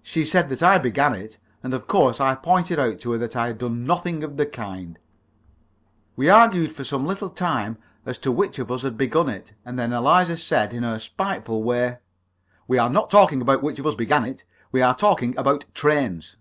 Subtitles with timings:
[0.00, 3.36] She said that I began it, and of course I pointed out to her that
[3.36, 4.98] I had done nothing of the kind.
[6.16, 7.76] We argued for some little time
[8.06, 11.62] as to which of us had begun it, and then Eliza said, in her spiteful
[11.62, 11.98] way
[12.66, 16.36] "We are not talking about which of us began it; we are talking about trains!"